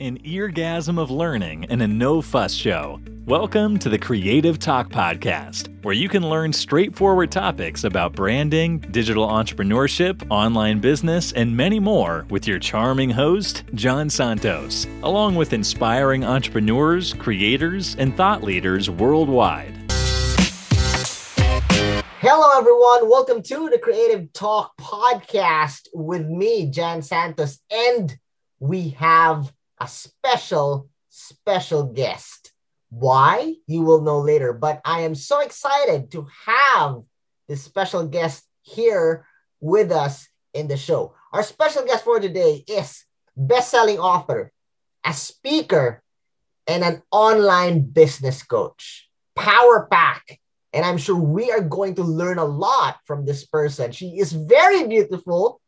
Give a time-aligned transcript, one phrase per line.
[0.00, 3.00] an eargasm of learning and a no fuss show.
[3.24, 9.26] Welcome to the Creative Talk Podcast, where you can learn straightforward topics about branding, digital
[9.26, 16.24] entrepreneurship, online business, and many more with your charming host, John Santos, along with inspiring
[16.24, 19.74] entrepreneurs, creators, and thought leaders worldwide.
[22.20, 23.08] Hello, everyone.
[23.08, 28.16] Welcome to the Creative Talk Podcast with me, Jan Santos, and
[28.58, 32.52] we have a special, special guest.
[32.90, 33.54] Why?
[33.66, 34.52] You will know later.
[34.52, 37.02] But I am so excited to have
[37.48, 39.26] this special guest here
[39.60, 41.14] with us in the show.
[41.32, 43.04] Our special guest for today is
[43.36, 44.52] best-selling author,
[45.04, 46.02] a speaker,
[46.66, 49.08] and an online business coach.
[49.34, 50.40] Power Pack.
[50.72, 53.92] And I'm sure we are going to learn a lot from this person.
[53.92, 55.60] She is very beautiful.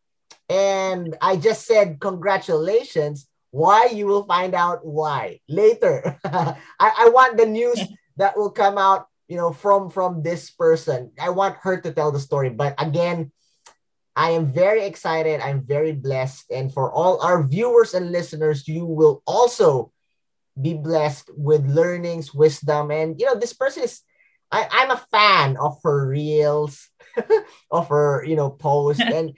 [0.48, 3.86] And I just said congratulations why?
[3.86, 6.18] You will find out why later.
[6.24, 7.80] I, I want the news
[8.16, 11.12] that will come out, you know, from from this person.
[11.20, 12.50] I want her to tell the story.
[12.50, 13.32] But again,
[14.14, 15.40] I am very excited.
[15.40, 16.50] I'm very blessed.
[16.50, 19.92] And for all our viewers and listeners, you will also
[20.60, 22.90] be blessed with learnings, wisdom.
[22.90, 24.02] And you know, this person is
[24.50, 26.88] I, I'm a fan of her reels,
[27.70, 29.32] of her, you know, posts and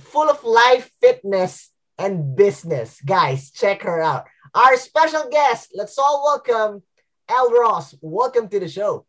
[0.00, 3.00] full of life fitness and business.
[3.04, 4.26] Guys, check her out.
[4.54, 6.82] Our special guest, let's all welcome
[7.28, 7.94] Elle Ross.
[8.00, 9.06] Welcome to the show.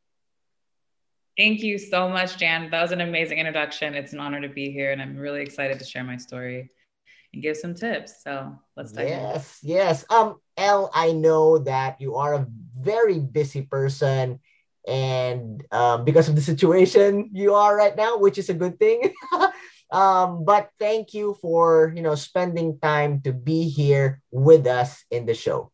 [1.37, 2.69] Thank you so much, Jan.
[2.71, 3.93] That was an amazing introduction.
[3.93, 6.71] It's an honor to be here, and I'm really excited to share my story
[7.33, 8.23] and give some tips.
[8.23, 9.69] So let's dive yes, in.
[9.69, 10.05] Yes, yes.
[10.09, 12.47] Um, Elle, I know that you are a
[12.79, 14.39] very busy person,
[14.87, 19.13] and um, because of the situation you are right now, which is a good thing.
[19.95, 25.25] Um, but thank you for you know spending time to be here with us in
[25.25, 25.71] the show.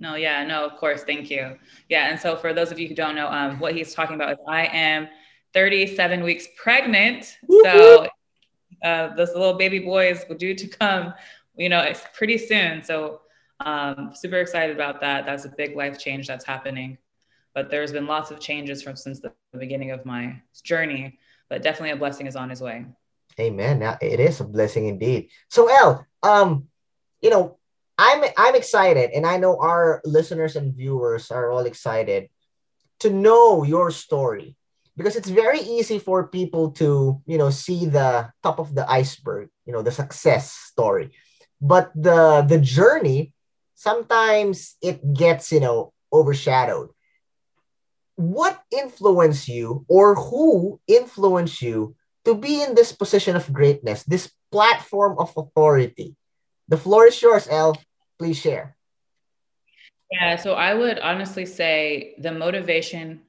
[0.00, 1.56] No, yeah, no, of course, thank you.
[1.88, 4.32] Yeah, and so for those of you who don't know, um, what he's talking about
[4.32, 5.08] is I am
[5.54, 7.38] 37 weeks pregnant.
[7.62, 8.08] So
[8.84, 11.14] uh, this little baby boy is due to come,
[11.56, 12.82] you know, it's pretty soon.
[12.82, 13.22] So
[13.60, 15.26] um, super excited about that.
[15.26, 16.98] That's a big life change that's happening.
[17.54, 21.18] But there's been lots of changes from since the beginning of my journey
[21.48, 22.86] but definitely a blessing is on his way.
[23.40, 23.78] Amen.
[23.78, 25.30] Now it is a blessing indeed.
[25.48, 26.68] So Elle, um,
[27.20, 27.58] you know,
[27.96, 32.30] I'm I'm excited, and I know our listeners and viewers are all excited
[33.00, 34.56] to know your story
[34.96, 39.50] because it's very easy for people to you know see the top of the iceberg,
[39.66, 41.10] you know, the success story,
[41.60, 43.32] but the the journey
[43.74, 46.90] sometimes it gets you know overshadowed
[48.18, 54.32] what influenced you or who influenced you to be in this position of greatness, this
[54.50, 56.16] platform of authority?
[56.66, 57.78] The floor is yours, Elle.
[58.18, 58.76] Please share.
[60.10, 63.20] Yeah, so I would honestly say the motivation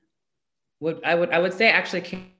[0.79, 2.33] would I would I would say actually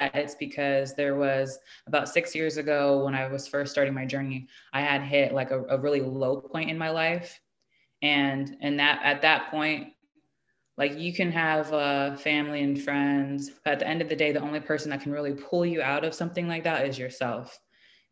[0.00, 4.48] it's because there was about six years ago when I was first starting my journey,
[4.72, 7.38] I had hit like a, a really low point in my life.
[8.00, 9.88] And and that at that point,
[10.80, 13.50] like you can have uh, family and friends.
[13.64, 15.82] But at the end of the day the only person that can really pull you
[15.82, 17.56] out of something like that is yourself.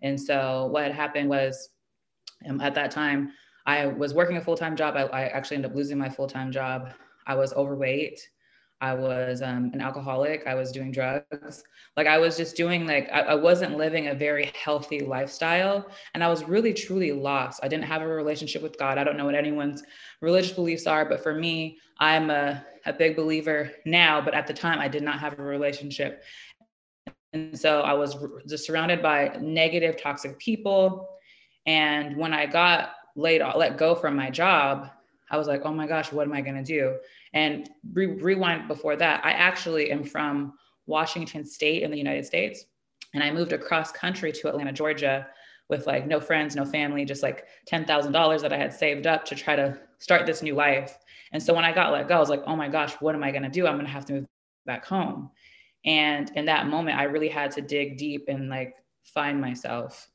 [0.03, 1.71] And so what happened was
[2.49, 3.33] um, at that time
[3.67, 4.97] i was working a full-time job.
[4.97, 6.93] I, I actually ended up losing my full-time job.
[7.27, 8.21] I was overweight
[8.81, 10.47] I was um, an alcoholic.
[10.47, 11.65] I was doing drugs.
[11.97, 16.23] Like I was just doing like I, I, wasn't living a very healthy lifestyle, and
[16.23, 17.61] I was really truly lost.
[17.63, 18.97] I didn't have a relationship with God.
[18.97, 19.83] I don't know what anyone's
[20.21, 24.21] religious beliefs are, but for me, I'm a, a big believer now.
[24.21, 26.23] But at the time, I did not have a relationship,
[27.33, 31.09] and so I was just surrounded by negative, toxic people.
[31.67, 34.89] And when I got laid, let go from my job,
[35.31, 36.97] I was like, oh my gosh, what am I going to do?
[37.33, 40.55] And re- rewind before that, I actually am from
[40.87, 42.65] Washington State in the United States.
[43.15, 45.27] And I moved across country to Atlanta, Georgia
[45.69, 49.35] with like no friends, no family, just like $10,000 that I had saved up to
[49.35, 50.99] try to start this new life.
[51.33, 53.23] And so when I got let go, I was like, oh my gosh, what am
[53.23, 53.67] I going to do?
[53.67, 54.27] I'm going to have to move
[54.65, 55.31] back home.
[55.85, 58.75] And in that moment, I really had to dig deep and like
[59.05, 60.09] find myself.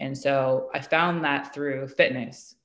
[0.00, 2.56] And so I found that through fitness.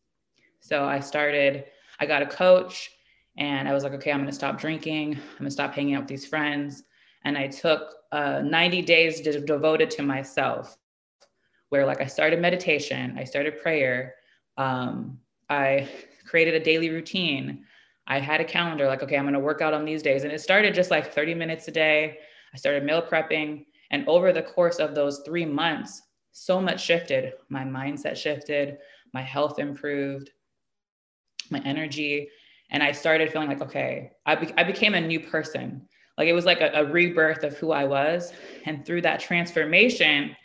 [0.60, 1.66] So I started,
[2.00, 2.92] I got a coach
[3.38, 5.16] and I was like, okay, I'm going to stop drinking.
[5.16, 6.84] I'm going to stop hanging out with these friends.
[7.24, 10.78] And I took uh, 90 days to, devoted to myself,
[11.70, 14.16] where like I started meditation, I started prayer,
[14.58, 15.20] um,
[15.50, 15.88] I
[16.26, 17.66] created a daily routine.
[18.08, 20.24] I had a calendar, like, okay, I'm going to work out on these days.
[20.24, 22.18] And it started just like 30 minutes a day.
[22.54, 23.66] I started meal prepping.
[23.92, 26.02] And over the course of those three months,
[26.32, 27.34] so much shifted.
[27.50, 28.78] My mindset shifted,
[29.14, 30.32] my health improved,
[31.52, 32.30] my energy.
[32.72, 35.88] And I started feeling like, okay, I, be- I became a new person.
[36.18, 38.34] Like it was like a, a rebirth of who I was.
[38.66, 40.36] And through that transformation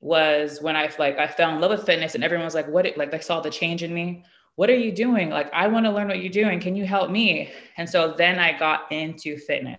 [0.00, 2.86] was when I like I fell in love with fitness and everyone was like, what
[2.86, 4.24] it, like they saw the change in me.
[4.56, 5.28] What are you doing?
[5.28, 6.60] Like, I want to learn what you're doing.
[6.60, 7.52] Can you help me?
[7.76, 9.78] And so then I got into fitness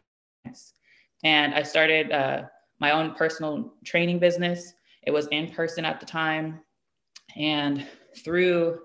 [1.23, 2.43] and I started uh,
[2.79, 4.73] my own personal training business.
[5.03, 6.59] It was in person at the time.
[7.35, 7.87] And
[8.23, 8.79] through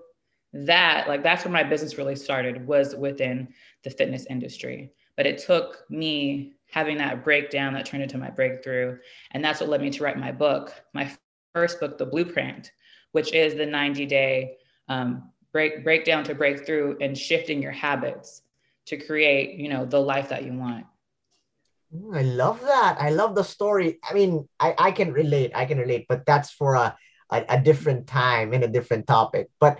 [0.53, 3.53] that, like that's where my business really started was within
[3.83, 4.91] the fitness industry.
[5.17, 8.97] But it took me having that breakdown that turned into my breakthrough.
[9.31, 11.11] And that's what led me to write my book, my
[11.53, 12.71] first book, The Blueprint,
[13.11, 14.57] which is the 90 day
[14.87, 18.41] um, break breakdown to breakthrough and shifting your habits
[18.87, 20.85] to create, you know, the life that you want.
[22.13, 22.97] I love that.
[22.99, 23.99] I love the story.
[24.03, 25.51] I mean, I, I can relate.
[25.53, 26.97] I can relate, but that's for a,
[27.29, 29.49] a, a different time and a different topic.
[29.59, 29.79] But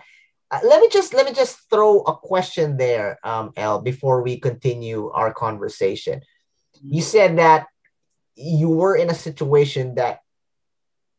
[0.53, 4.37] uh, let me just let me just throw a question there, um, Elle, before we
[4.39, 6.21] continue our conversation.
[6.81, 7.09] You mm-hmm.
[7.09, 7.67] said that
[8.35, 10.19] you were in a situation that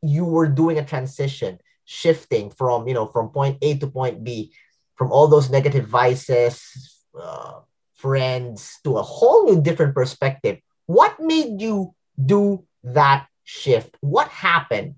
[0.03, 4.53] you were doing a transition, shifting from you know from point A to point B,
[4.95, 6.63] from all those negative vices,
[7.19, 7.61] uh,
[7.95, 13.97] friends to a whole new different perspective what made you do that shift?
[14.01, 14.97] What happened?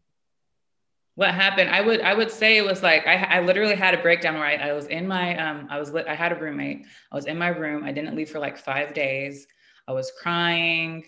[1.17, 1.71] What happened?
[1.71, 4.45] I would I would say it was like I, I literally had a breakdown where
[4.45, 6.87] I, I was in my um I was I had a roommate.
[7.11, 7.85] I was in my room.
[7.85, 9.47] I didn't leave for like five days.
[9.89, 11.05] I was crying.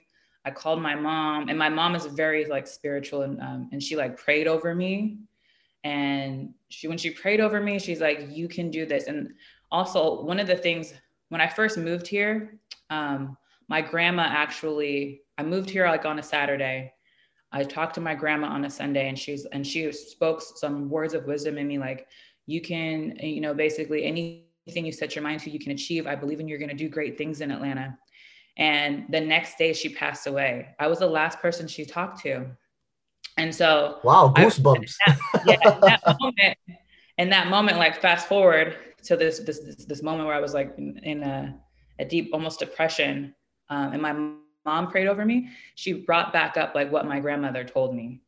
[0.46, 3.96] I called my mom, and my mom is very like spiritual, and um, and she
[3.96, 5.18] like prayed over me.
[5.84, 9.34] And she when she prayed over me, she's like, "You can do this." And
[9.70, 10.94] also, one of the things
[11.28, 12.58] when I first moved here,
[12.88, 13.36] um,
[13.68, 16.94] my grandma actually, I moved here like on a Saturday.
[17.52, 21.14] I talked to my grandma on a Sunday and she's and she spoke some words
[21.14, 22.06] of wisdom in me like
[22.46, 26.06] you can, you know, basically anything you set your mind to, you can achieve.
[26.06, 27.98] I believe in you're gonna do great things in Atlanta.
[28.56, 30.74] And the next day she passed away.
[30.78, 32.46] I was the last person she talked to.
[33.36, 34.94] And so Wow, goosebumps.
[35.06, 36.58] I, that, yeah, in that moment,
[37.18, 40.54] in that moment, like fast forward to this this this, this moment where I was
[40.54, 41.58] like in, in a,
[41.98, 43.34] a deep almost depression
[43.70, 44.12] um, and my
[44.68, 48.20] mom prayed over me, she brought back up like what my grandmother told me.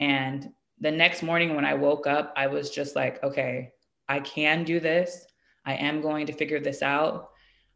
[0.00, 0.50] And
[0.80, 3.72] the next morning when I woke up, I was just like, okay,
[4.08, 5.26] I can do this.
[5.66, 7.28] I am going to figure this out.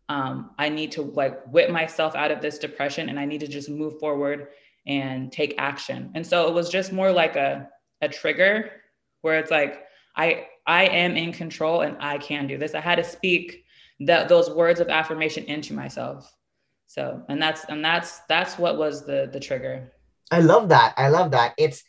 [0.09, 3.47] Um, I need to like whip myself out of this depression and I need to
[3.47, 4.49] just move forward
[4.87, 6.11] and take action.
[6.15, 7.69] And so it was just more like a,
[8.01, 8.71] a trigger
[9.21, 9.85] where it's like,
[10.17, 12.75] I, I am in control and I can do this.
[12.75, 13.67] I had to speak
[14.01, 16.35] that those words of affirmation into myself.
[16.91, 19.93] So, and that's and that's that's what was the the trigger.
[20.29, 20.93] I love that.
[20.97, 21.55] I love that.
[21.57, 21.85] It's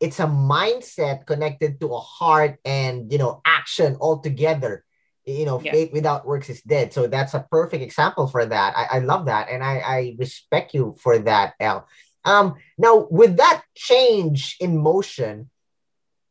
[0.00, 4.84] it's a mindset connected to a heart and you know action all together.
[5.24, 5.72] You know, yeah.
[5.72, 6.92] faith without works is dead.
[6.92, 8.76] So that's a perfect example for that.
[8.76, 11.88] I, I love that, and I I respect you for that, Elle.
[12.26, 15.48] Um, now with that change in motion,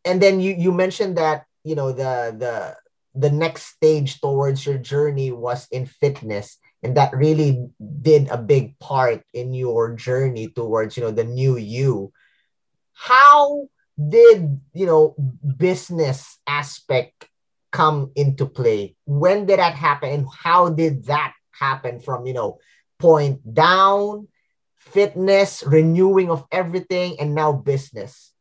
[0.06, 2.77] and then you you mentioned that you know the the
[3.18, 8.77] the next stage towards your journey was in fitness and that really did a big
[8.77, 12.12] part in your journey towards you know the new you.
[12.94, 15.15] How did you know
[15.57, 17.30] business aspect
[17.71, 18.95] come into play?
[19.06, 20.09] When did that happen?
[20.09, 22.59] And how did that happen from you know
[22.99, 24.28] point down
[24.75, 28.33] fitness renewing of everything and now business?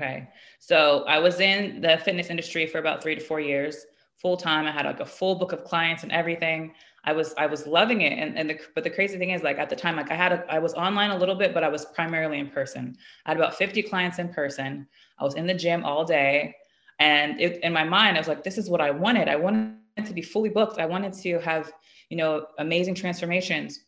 [0.00, 0.26] Okay.
[0.58, 3.86] So i was in the fitness industry for about three to four years
[4.20, 6.72] full time i had like a full book of clients and everything
[7.04, 8.18] I was I was loving it.
[8.18, 10.32] And and the but the crazy thing is like at the time, like I had
[10.32, 12.96] a, I was online a little bit, but I was primarily in person.
[13.26, 14.86] I had about 50 clients in person.
[15.18, 16.54] I was in the gym all day.
[17.00, 19.28] And it, in my mind, I was like, this is what I wanted.
[19.28, 20.78] I wanted to be fully booked.
[20.78, 21.72] I wanted to have,
[22.08, 23.80] you know, amazing transformations.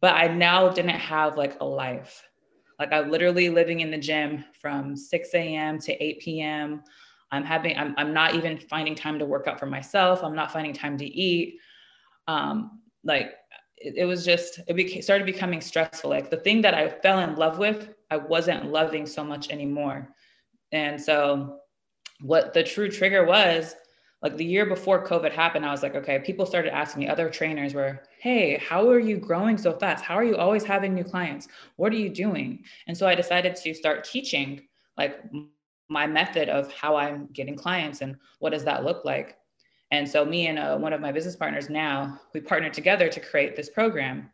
[0.00, 2.22] But I now didn't have like a life.
[2.78, 5.78] Like I'm literally living in the gym from 6 a.m.
[5.80, 6.82] to 8 p.m.
[7.30, 10.24] I'm having, I'm, I'm not even finding time to work out for myself.
[10.24, 11.58] I'm not finding time to eat
[12.26, 13.34] um, like
[13.76, 16.10] it, it, was just it became, started becoming stressful.
[16.10, 20.14] Like the thing that i fell in love with i wasn't loving so much anymore.
[20.72, 21.60] And so
[22.20, 23.74] what the true trigger was
[24.22, 27.28] like the year before covid happened i was like okay people started asking me other
[27.28, 30.02] trainers were hey how are you growing so fast?
[30.04, 31.48] How are you always having new clients?
[31.76, 32.64] What are you doing?
[32.86, 34.62] And so i decided to start teaching
[34.96, 35.20] like
[35.88, 39.36] my method of how i'm getting clients and what does that look like
[39.90, 43.20] and so me and uh, one of my business partners now, we partnered together to
[43.20, 44.30] create this program.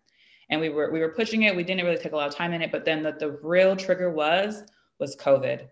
[0.49, 1.55] And we were we were pushing it.
[1.55, 3.77] We didn't really take a lot of time in it, but then the, the real
[3.77, 4.65] trigger was
[4.99, 5.69] was COVID.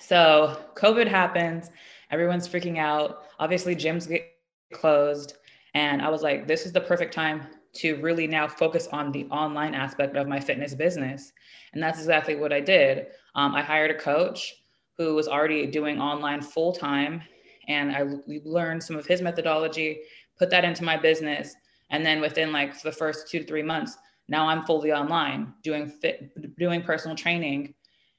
[0.00, 1.70] So COVID happens,
[2.10, 3.24] everyone's freaking out.
[3.38, 4.34] Obviously, gyms get
[4.72, 5.38] closed.
[5.74, 9.24] And I was like, this is the perfect time to really now focus on the
[9.26, 11.32] online aspect of my fitness business.
[11.72, 13.08] And that's exactly what I did.
[13.34, 14.54] Um, I hired a coach
[14.96, 17.22] who was already doing online full time.
[17.68, 18.04] And I
[18.44, 20.00] learned some of his methodology,
[20.38, 21.54] put that into my business.
[21.90, 23.96] And then within like the first two to three months,
[24.28, 27.74] now I'm fully online doing fit, doing personal training.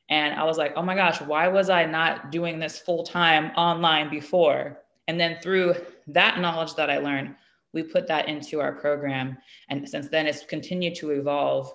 [0.10, 3.52] And I was like, oh my gosh, why was I not doing this full time
[3.58, 4.82] online before?
[5.08, 5.76] And then through
[6.08, 7.36] that knowledge that I learned,
[7.74, 9.38] we put that into our program.
[9.70, 11.74] And since then, it's continued to evolve.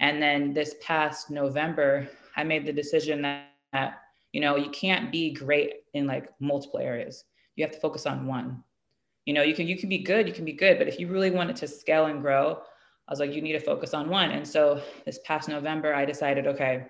[0.00, 4.00] And then this past November, I made the decision that, that
[4.32, 7.24] you know, you can't be great in like multiple areas.
[7.56, 8.62] You have to focus on one.
[9.24, 11.08] You know, you can you can be good, you can be good, but if you
[11.08, 12.62] really want it to scale and grow,
[13.08, 14.30] I was like, you need to focus on one.
[14.30, 16.86] And so this past November, I decided, okay,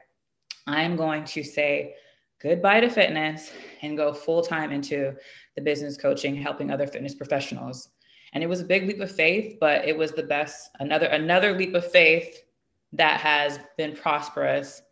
[0.66, 1.94] I'm going to say
[2.42, 3.52] goodbye to fitness
[3.82, 5.14] and go full time into
[5.56, 7.90] the business coaching, helping other fitness professionals.
[8.32, 11.56] And it was a big leap of faith, but it was the best, another, another
[11.56, 12.42] leap of faith
[12.92, 14.82] that has been prosperous.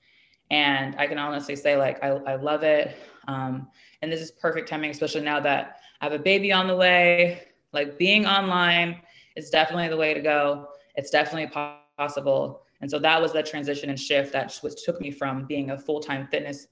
[0.51, 2.97] And I can honestly say, like, I, I love it.
[3.29, 3.69] Um,
[4.03, 7.43] and this is perfect timing, especially now that I have a baby on the way.
[7.73, 9.01] Like, being online
[9.35, 11.51] is definitely the way to go it's definitely
[11.99, 12.63] possible.
[12.81, 14.53] And so that was the transition and shift that
[14.85, 16.67] took me from being a full time fitness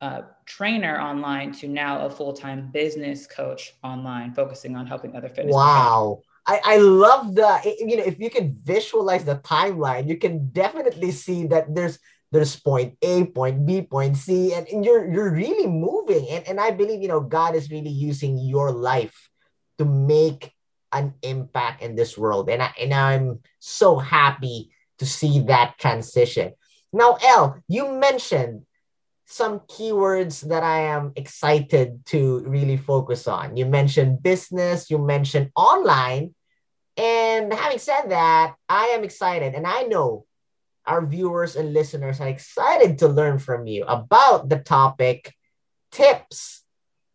[0.00, 5.28] uh, trainer online to now a full time business coach online, focusing on helping other
[5.28, 5.54] fitness.
[5.54, 6.22] Wow.
[6.48, 11.10] I, I love the you know if you can visualize the timeline you can definitely
[11.10, 11.98] see that there's
[12.32, 16.28] there's point A, point B, point C, and, and you're you're really moving.
[16.28, 19.30] And, and I believe you know God is really using your life
[19.78, 20.52] to make
[20.92, 22.48] an impact in this world.
[22.48, 26.52] And, I, and I'm so happy to see that transition.
[26.92, 28.62] Now, Elle, you mentioned
[29.26, 33.56] some keywords that I am excited to really focus on.
[33.56, 36.34] You mentioned business, you mentioned online.
[36.96, 40.24] And having said that, I am excited and I know
[40.86, 45.34] our viewers and listeners are excited to learn from you about the topic
[45.90, 46.62] tips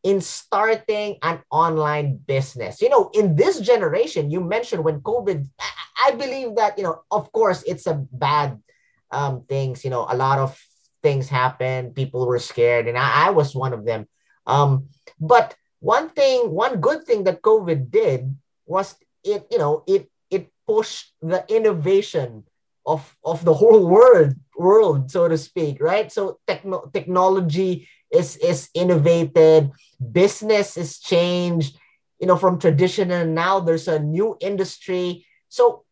[0.04, 2.82] in starting an online business.
[2.82, 5.48] You know, in this generation, you mentioned when COVID,
[6.04, 8.60] I believe that, you know, of course, it's a bad
[9.12, 10.58] um, things, you know, a lot of
[11.04, 11.96] things happened.
[11.96, 14.08] People were scared, and I, I was one of them.
[14.48, 18.36] Um, but one thing, one good thing that COVID did
[18.66, 22.44] was it, you know, it it pushed the innovation
[22.86, 26.12] of of the whole world world, so to speak, right?
[26.12, 29.72] So techno- technology is is innovated
[30.12, 31.78] business is changed
[32.20, 35.26] you know from traditional now there's a new industry.
[35.50, 35.84] So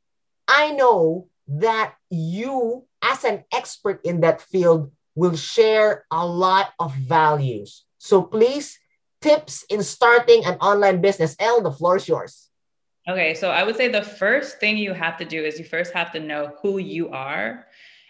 [0.48, 6.93] i know that you as an expert in that field will share a lot of
[6.96, 7.84] values.
[7.98, 8.79] So please
[9.22, 11.36] tips in starting an online business.
[11.39, 12.49] Elle the floor is yours
[13.10, 15.94] okay so i would say the first thing you have to do is you first
[15.94, 17.66] have to know who you are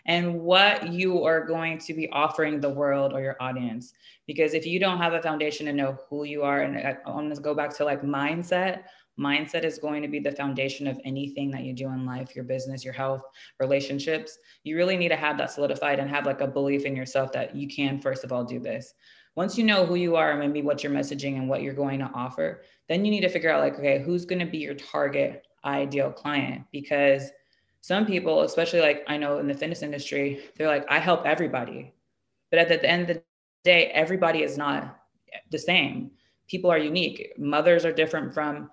[0.06, 3.94] and what you are going to be offering the world or your audience.
[4.26, 7.34] Because if you don't have a foundation to know who you are, and I want
[7.34, 8.86] to go back to like mindset,
[9.20, 12.46] mindset is going to be the foundation of anything that you do in life your
[12.46, 13.22] business your health
[13.60, 17.30] relationships you really need to have that solidified and have like a belief in yourself
[17.34, 18.94] that you can first of all do this
[19.36, 22.00] once you know who you are and maybe what you're messaging and what you're going
[22.00, 24.76] to offer then you need to figure out like okay who's going to be your
[24.76, 27.32] target ideal client because
[27.82, 31.94] some people, especially like I know in the fitness industry, they're like, I help everybody.
[32.52, 33.24] But at the end of the
[33.64, 35.00] day, everybody is not
[35.52, 36.12] the same.
[36.48, 37.34] People are unique.
[37.38, 38.70] Mothers are different from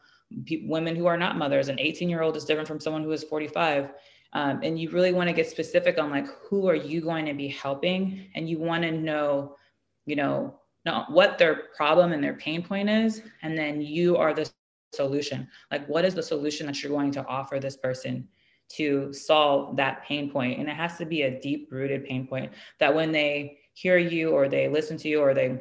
[0.46, 1.68] pe- women who are not mothers.
[1.68, 3.90] An 18 year old is different from someone who is 45.
[4.32, 7.34] Um, and you really want to get specific on like who are you going to
[7.34, 9.56] be helping, and you want to know,
[10.04, 14.32] you know, not what their problem and their pain point is, and then you are
[14.32, 14.48] the
[14.94, 15.46] solution.
[15.70, 18.26] Like, what is the solution that you're going to offer this person
[18.70, 20.58] to solve that pain point?
[20.58, 24.30] And it has to be a deep rooted pain point that when they hear you
[24.30, 25.60] or they listen to you or they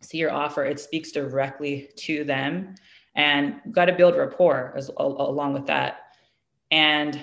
[0.00, 2.74] see your offer it speaks directly to them.
[3.14, 5.98] And got to build rapport as along with that.
[6.70, 7.20] And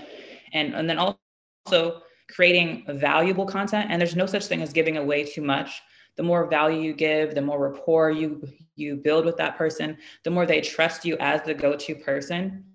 [0.54, 5.24] and and then also creating valuable content and there's no such thing as giving away
[5.24, 5.82] too much
[6.20, 10.30] the more value you give the more rapport you you build with that person the
[10.30, 12.66] more they trust you as the go-to person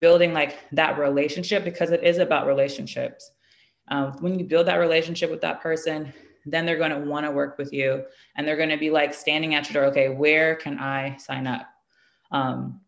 [0.00, 3.30] building like that relationship because it is about relationships.
[3.88, 6.12] Um, when you build that relationship with that person,
[6.44, 8.04] then they're going to want to work with you
[8.36, 9.90] and they're going to be like standing at your door.
[9.90, 11.66] Okay, where can I sign up?
[12.30, 12.80] Um,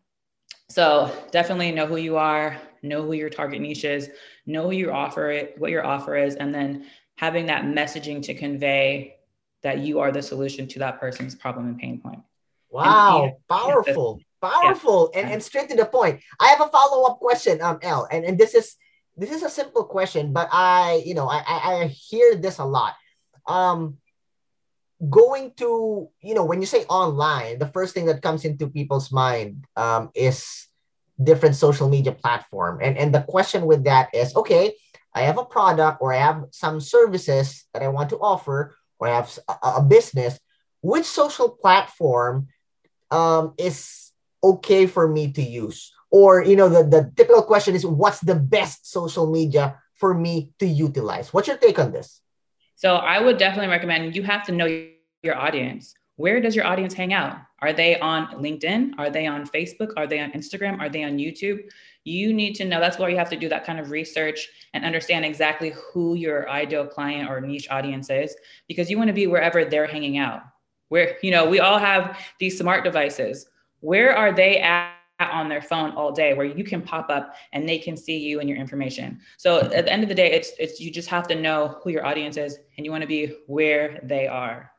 [0.69, 4.09] so definitely know who you are, know who your target niche is,
[4.45, 6.85] know who your offer it, what your offer is, and then
[7.15, 9.15] having that messaging to convey
[9.63, 12.19] that you are the solution to that person's problem and pain point.
[12.69, 14.49] Wow, and, powerful, yeah.
[14.49, 15.21] powerful, yeah.
[15.21, 16.21] and, and straight to the point.
[16.39, 18.75] I have a follow-up question, um, Elle, and, and this is
[19.17, 22.63] this is a simple question, but I, you know, I, I, I hear this a
[22.63, 22.93] lot.
[23.47, 23.97] Um,
[25.09, 29.11] going to, you know, when you say online, the first thing that comes into people's
[29.11, 30.67] mind um, is
[31.21, 32.79] different social media platform.
[32.81, 34.75] And, and the question with that is, okay,
[35.13, 39.07] I have a product or I have some services that I want to offer or
[39.07, 40.39] have a, business.
[40.81, 42.47] Which social platform
[43.11, 44.11] um, is
[44.43, 45.91] okay for me to use?
[46.11, 50.51] Or, you know, the, the typical question is, what's the best social media for me
[50.59, 51.33] to utilize?
[51.33, 52.21] What's your take on this?
[52.75, 54.65] So I would definitely recommend you have to know
[55.21, 55.93] your audience.
[56.15, 57.37] Where does your audience hang out?
[57.61, 58.93] Are they on LinkedIn?
[58.97, 59.91] Are they on Facebook?
[59.97, 60.79] Are they on Instagram?
[60.79, 61.69] Are they on YouTube?
[62.03, 64.85] You need to know that's where you have to do that kind of research and
[64.85, 68.35] understand exactly who your ideal client or niche audience is
[68.67, 70.41] because you want to be wherever they're hanging out.
[70.87, 73.47] Where, you know, we all have these smart devices.
[73.81, 74.95] Where are they at?
[75.19, 78.39] on their phone all day where you can pop up and they can see you
[78.39, 79.19] and your information.
[79.37, 81.89] So at the end of the day, it's it's you just have to know who
[81.89, 84.71] your audience is and you want to be where they are.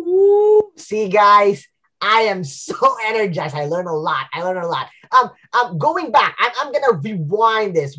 [0.00, 1.66] Ooh, see guys,
[2.02, 2.74] I am so
[3.06, 3.54] energized.
[3.54, 4.26] I learned a lot.
[4.34, 4.88] I learned a lot.
[5.12, 7.96] Um, um, going back, I'm, I'm gonna rewind this.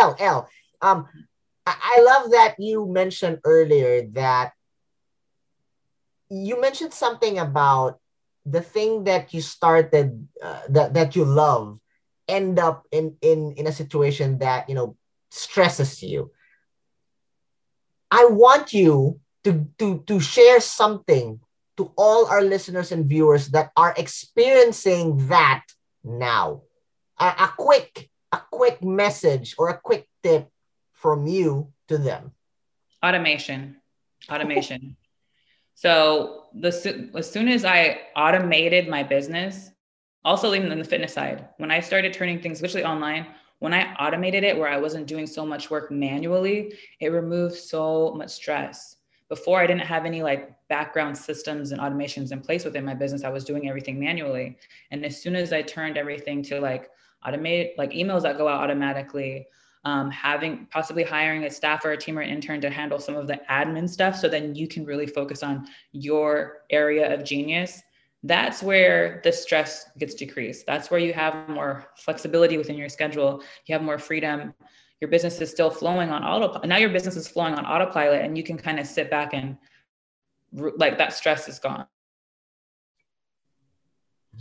[0.00, 0.48] Elle Elle.
[0.80, 1.06] Um,
[1.66, 4.52] I, I love that you mentioned earlier that
[6.30, 8.00] you mentioned something about
[8.46, 11.78] the thing that you started uh, that that you love
[12.26, 14.96] end up in in in a situation that you know
[15.30, 16.32] stresses you.
[18.10, 21.40] I want you to to to share something
[21.82, 25.64] to all our listeners and viewers that are experiencing that
[26.04, 26.62] now.
[27.18, 30.48] A, a quick, a quick message or a quick tip
[30.92, 32.32] from you to them.
[33.04, 33.76] Automation.
[34.30, 34.96] Automation.
[35.74, 39.70] so the as soon as I automated my business,
[40.24, 43.26] also even in the fitness side, when I started turning things visually online,
[43.58, 48.14] when I automated it where I wasn't doing so much work manually, it removed so
[48.14, 48.96] much stress
[49.32, 53.24] before I didn't have any like background systems and automations in place within my business.
[53.24, 54.58] I was doing everything manually.
[54.90, 56.90] And as soon as I turned everything to like
[57.26, 59.46] automate, like emails that go out automatically,
[59.86, 63.16] um, having possibly hiring a staff or a team or an intern to handle some
[63.16, 67.82] of the admin stuff so then you can really focus on your area of genius
[68.24, 73.42] that's where the stress gets decreased that's where you have more flexibility within your schedule
[73.66, 74.54] you have more freedom
[75.02, 78.38] your business is still flowing on auto now your business is flowing on autopilot and
[78.38, 79.56] you can kind of sit back and
[80.52, 81.86] like that stress is gone.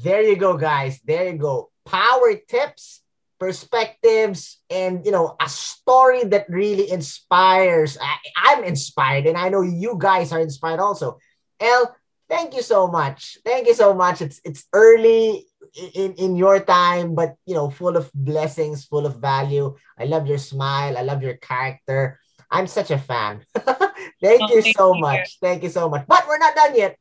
[0.04, 1.00] There you go guys.
[1.04, 1.72] There you go.
[1.86, 3.02] Power tips
[3.40, 9.64] perspectives and you know a story that really inspires I, i'm inspired and i know
[9.64, 11.18] you guys are inspired also.
[11.60, 11.96] Elle
[12.30, 13.40] thank you so much.
[13.44, 14.22] Thank you so much.
[14.22, 19.20] It's it's early in in your time but you know full of blessings full of
[19.20, 19.76] value.
[19.98, 20.98] I love your smile.
[20.98, 22.20] I love your character.
[22.50, 23.46] I'm such a fan.
[23.56, 25.02] Thank oh, you thank so you.
[25.02, 25.38] much.
[25.40, 26.06] Thank you so much.
[26.08, 26.98] But we're not done yet.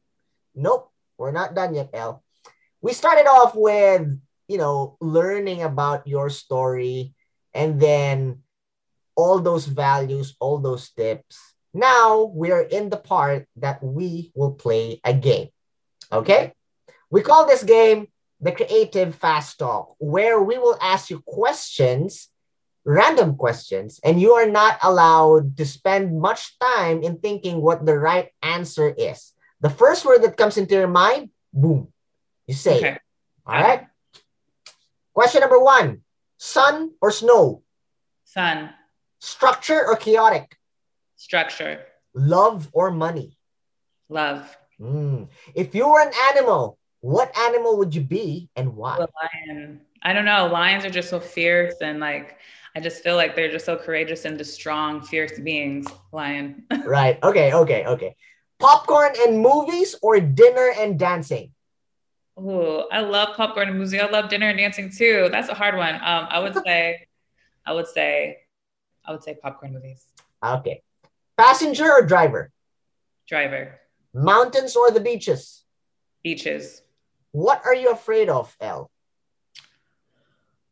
[0.54, 2.24] Nope we're not done yet Elle
[2.80, 4.08] we started off with
[4.48, 7.12] you know learning about your story
[7.52, 8.40] and then
[9.14, 11.36] all those values all those tips.
[11.74, 15.48] Now we're in the part that we will play a game.
[16.10, 16.54] Okay?
[17.10, 18.08] We call this game
[18.40, 22.28] the Creative Fast Talk, where we will ask you questions,
[22.84, 27.98] random questions, and you are not allowed to spend much time in thinking what the
[27.98, 29.32] right answer is.
[29.60, 31.92] The first word that comes into your mind, boom,
[32.46, 32.88] you say okay.
[32.96, 33.00] it.
[33.46, 33.86] All right.
[35.12, 36.00] Question number one
[36.38, 37.62] sun or snow?
[38.24, 38.70] Sun.
[39.18, 40.56] Structure or chaotic?
[41.16, 41.84] Structure.
[42.14, 43.36] Love or money?
[44.08, 44.56] Love.
[44.80, 45.28] Mm.
[45.54, 48.96] If you were an animal, what animal would you be and why?
[48.96, 49.80] A lion.
[50.02, 50.46] I don't know.
[50.46, 52.38] Lions are just so fierce and like
[52.74, 55.86] I just feel like they're just so courageous and just strong, fierce beings.
[56.12, 56.64] Lion.
[56.84, 57.18] right.
[57.22, 57.52] Okay.
[57.52, 57.84] Okay.
[57.86, 58.14] Okay.
[58.58, 61.52] Popcorn and movies or dinner and dancing?
[62.36, 64.00] Oh, I love popcorn and movies.
[64.00, 65.28] I love dinner and dancing too.
[65.32, 65.94] That's a hard one.
[65.96, 67.06] Um, I would say,
[67.66, 68.38] I would say,
[69.04, 70.04] I would say popcorn movies.
[70.44, 70.82] Okay.
[71.36, 72.50] Passenger or driver?
[73.26, 73.80] Driver.
[74.14, 75.64] Mountains or the beaches?
[76.22, 76.82] Beaches.
[77.32, 78.90] What are you afraid of, Elle?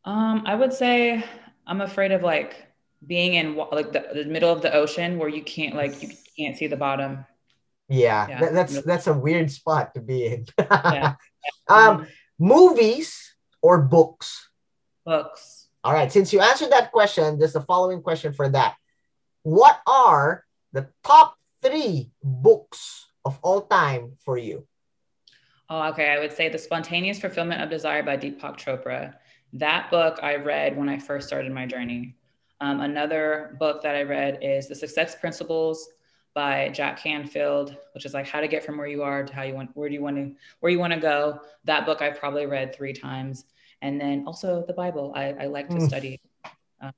[0.04, 1.22] Um, I would say
[1.66, 2.66] I'm afraid of like
[3.06, 6.56] being in like the, the middle of the ocean where you can't like you can't
[6.56, 7.24] see the bottom.
[7.88, 8.40] Yeah, yeah.
[8.40, 10.46] That, that's that's a weird spot to be in.
[10.58, 11.14] yeah.
[11.68, 12.06] Um,
[12.38, 14.48] movies or books?
[15.04, 15.68] Books.
[15.84, 16.10] All right.
[16.10, 18.74] Since you answered that question, there's the following question for that.
[19.42, 24.66] what are the top three books of all time for you?
[25.70, 26.10] Oh, okay.
[26.10, 29.14] I would say The Spontaneous Fulfillment of Desire by Deepak Chopra.
[29.52, 32.14] That book I read when I first started my journey.
[32.60, 35.90] Um, another book that I read is The Success Principles
[36.34, 39.42] by Jack Canfield, which is like how to get from where you are to how
[39.42, 41.40] you want, where do you want to, where you want to go.
[41.64, 43.44] That book I've probably read three times.
[43.82, 45.12] And then also the Bible.
[45.14, 45.86] I, I like to mm.
[45.86, 46.20] study
[46.80, 46.92] um,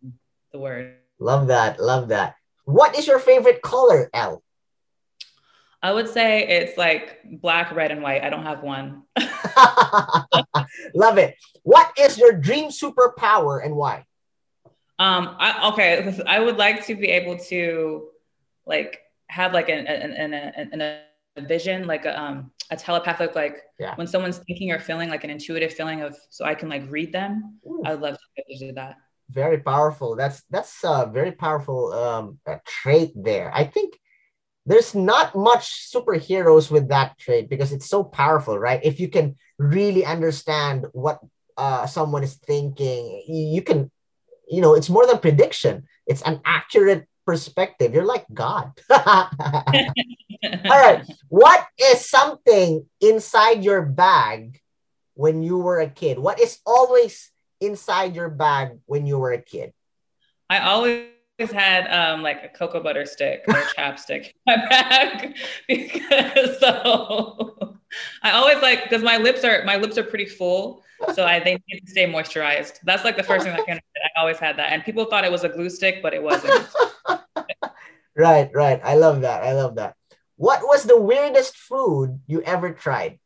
[0.53, 0.97] the word.
[1.19, 1.81] Love that.
[1.81, 2.37] Love that.
[2.65, 4.43] What is your favorite color, Elle?
[5.83, 8.23] I would say it's like black, red, and white.
[8.23, 9.03] I don't have one.
[10.95, 11.37] Love it.
[11.63, 14.05] What is your dream superpower and why?
[14.99, 18.09] Um, I, okay, I would like to be able to
[18.67, 20.81] like have like an an, an, an,
[21.37, 23.95] a vision, like a, um, a telepathic, like yeah.
[23.95, 27.13] when someone's thinking or feeling like an intuitive feeling of, so I can like read
[27.13, 27.59] them.
[27.67, 27.83] Ooh.
[27.87, 28.97] I would love to do that.
[29.31, 30.17] Very powerful.
[30.17, 33.51] That's that's a very powerful um, trait there.
[33.55, 34.00] I think
[34.71, 38.81] there's not much superheroes with that trait because it's so powerful, right?
[38.83, 41.21] If you can really understand what
[41.57, 43.91] uh, someone is thinking, you can,
[44.49, 45.85] you know, it's more than prediction.
[46.07, 47.95] It's an accurate perspective.
[47.95, 48.73] You're like God.
[48.91, 51.05] All right.
[51.29, 54.61] What is something inside your bag
[55.15, 56.19] when you were a kid?
[56.19, 57.31] What is always
[57.61, 59.73] inside your bag when you were a kid?
[60.49, 61.07] I always
[61.49, 65.37] had um, like a cocoa butter stick or chapstick in my bag
[65.69, 67.79] because so
[68.23, 70.83] I always like because my lips are my lips are pretty full,
[71.15, 72.81] so I they need to stay moisturized.
[72.85, 73.77] That's like the first thing that came.
[73.77, 76.69] I always had that, and people thought it was a glue stick, but it wasn't.
[78.17, 78.81] right, right.
[78.85, 79.43] I love that.
[79.43, 79.95] I love that.
[80.37, 83.19] What was the weirdest food you ever tried?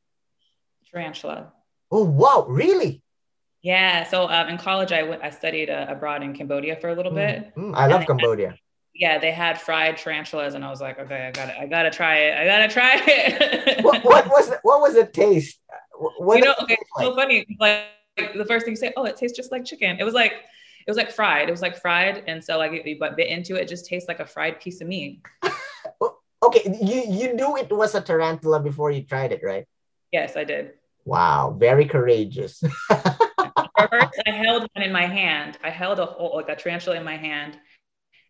[0.90, 1.52] Tarantula.
[1.90, 2.46] Oh wow!
[2.48, 3.03] Really?
[3.64, 4.04] Yeah.
[4.04, 5.22] So um, in college, I went.
[5.24, 7.56] I studied uh, abroad in Cambodia for a little mm, bit.
[7.56, 8.50] Mm, I love Cambodia.
[8.50, 8.58] Had,
[8.94, 11.56] yeah, they had fried tarantulas, and I was like, okay, I got it.
[11.58, 12.38] I gotta try it.
[12.38, 13.82] I gotta try it.
[13.82, 15.58] what, what, was the, what was the taste?
[16.18, 17.06] What you know, okay, like?
[17.06, 17.46] so funny.
[17.58, 17.86] Like,
[18.18, 19.96] like the first thing you say, oh, it tastes just like chicken.
[19.98, 21.48] It was like it was like fried.
[21.48, 24.20] It was like fried, and so like you bit into it, it just tastes like
[24.20, 25.22] a fried piece of meat.
[26.42, 29.64] okay, you you knew it was a tarantula before you tried it, right?
[30.12, 30.72] Yes, I did.
[31.06, 32.62] Wow, very courageous.
[33.78, 35.58] First, I held one in my hand.
[35.64, 37.58] I held a whole like a tarantula in my hand,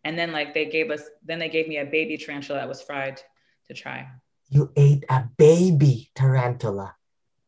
[0.05, 2.81] and then like they gave us, then they gave me a baby tarantula that was
[2.83, 3.21] fried
[3.69, 4.09] to try.
[4.49, 6.95] You ate a baby tarantula.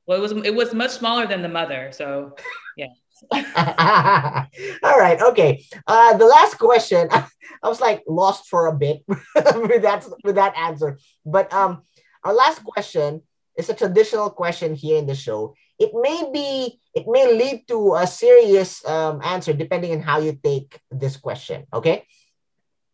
[0.06, 2.36] Well, it was it was much smaller than the mother, so
[2.76, 2.88] yeah.
[3.32, 5.64] All right, okay.
[5.86, 10.56] Uh, the last question, I was like lost for a bit with that with that
[10.56, 11.82] answer, but um,
[12.24, 13.22] our last question
[13.56, 17.94] is a traditional question here in the show it may be it may lead to
[17.94, 22.04] a serious um, answer depending on how you take this question okay?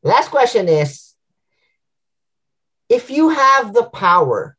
[0.02, 1.14] Last question is
[2.88, 4.56] if you have the power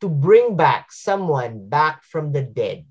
[0.00, 2.84] to bring back someone back from the dead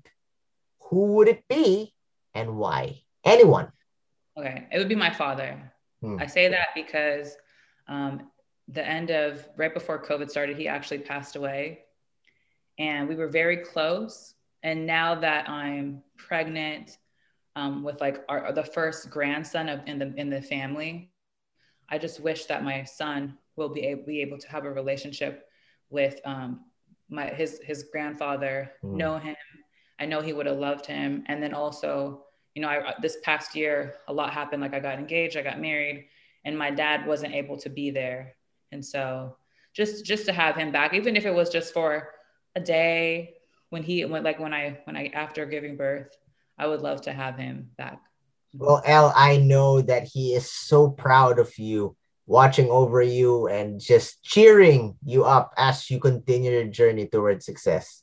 [0.90, 1.94] who would it be
[2.34, 3.02] and why?
[3.24, 3.70] Anyone?
[4.36, 5.72] Okay it would be my father.
[6.00, 6.18] Hmm.
[6.18, 7.36] i say that because
[7.86, 8.28] um,
[8.66, 11.80] the end of right before covid started he actually passed away.
[12.78, 16.98] And we were very close and now that I'm pregnant
[17.56, 21.10] um, with like our, the first grandson of in the in the family,
[21.88, 25.48] I just wish that my son will be able, be able to have a relationship
[25.90, 26.64] with um,
[27.10, 28.92] my his his grandfather, mm.
[28.92, 29.36] know him.
[29.98, 33.54] I know he would have loved him, and then also, you know, I, this past
[33.54, 34.62] year a lot happened.
[34.62, 36.06] Like I got engaged, I got married,
[36.44, 38.34] and my dad wasn't able to be there,
[38.70, 39.36] and so
[39.74, 42.08] just just to have him back, even if it was just for
[42.54, 43.34] a day
[43.72, 46.14] when he went like when I when I after giving birth,
[46.58, 48.02] I would love to have him back.
[48.52, 53.80] Well, Elle, I know that he is so proud of you, watching over you and
[53.80, 58.02] just cheering you up as you continue your journey towards success.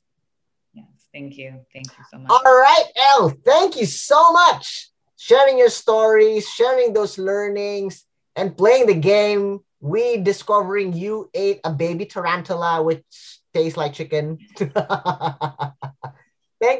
[0.74, 1.62] Yes, thank you.
[1.72, 2.32] Thank you so much.
[2.32, 4.90] All right, Elle, thank you so much.
[5.18, 8.06] Sharing your stories, sharing those learnings,
[8.36, 9.60] and playing the game.
[9.82, 13.06] We discovering you ate a baby tarantula, which
[13.54, 14.40] tastes like chicken.
[14.58, 14.74] Thank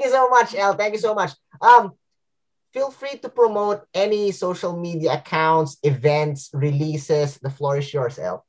[0.04, 0.76] you so much, Elle.
[0.76, 1.32] Thank you so much.
[1.62, 1.94] Um,
[2.74, 7.38] feel free to promote any social media accounts, events, releases.
[7.38, 8.46] The floor is yours, Elle.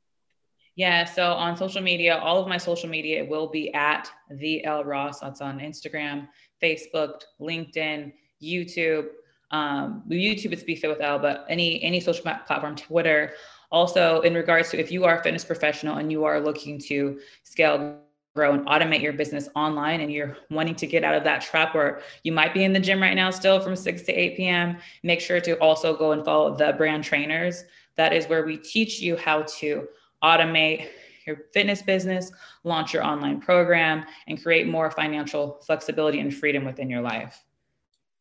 [0.75, 4.83] Yeah, so on social media, all of my social media will be at the Elle
[4.83, 5.19] Ross.
[5.19, 6.27] That's on Instagram,
[6.61, 9.07] Facebook, LinkedIn, YouTube.
[9.51, 13.33] Um, YouTube it's Be Fit with Elle, but any any social platform, Twitter.
[13.69, 17.19] Also, in regards to if you are a fitness professional and you are looking to
[17.43, 17.99] scale
[18.35, 21.75] grow and automate your business online and you're wanting to get out of that trap
[21.75, 24.77] where you might be in the gym right now still from 6 to 8 p.m.,
[25.03, 27.63] make sure to also go and follow the brand trainers.
[27.97, 29.87] That is where we teach you how to
[30.23, 30.89] automate
[31.25, 32.31] your fitness business,
[32.63, 37.43] launch your online program, and create more financial flexibility and freedom within your life.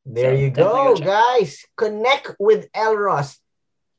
[0.05, 1.65] There so you go, go guys.
[1.77, 3.39] Connect with Elle Ross.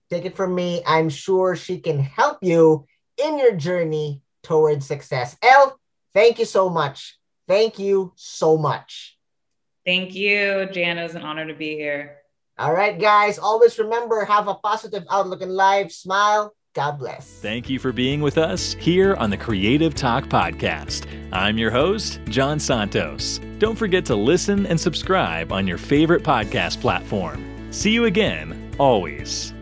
[0.10, 0.82] Take it from me.
[0.86, 2.86] I'm sure she can help you
[3.24, 5.38] in your journey towards success.
[5.42, 5.80] Elle,
[6.14, 7.18] thank you so much.
[7.48, 9.18] Thank you so much.
[9.86, 10.98] Thank you, Jan.
[10.98, 12.18] It was an honor to be here.
[12.58, 13.40] All right, guys.
[13.40, 15.92] Always remember have a positive outlook in life.
[15.92, 16.54] Smile.
[16.74, 17.40] God bless.
[17.42, 21.06] Thank you for being with us here on the Creative Talk Podcast.
[21.34, 23.42] I'm your host, John Santos.
[23.60, 27.44] Don't forget to listen and subscribe on your favorite podcast platform.
[27.72, 29.54] See you again, always.